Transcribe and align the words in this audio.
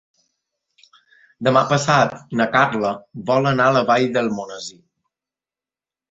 Demà 1.47 1.61
passat 1.73 2.15
na 2.41 2.47
Carla 2.55 2.93
vol 3.27 3.49
anar 3.51 3.67
a 3.69 3.75
la 3.75 3.83
Vall 3.91 4.07
d'Almonesir. 4.17 4.79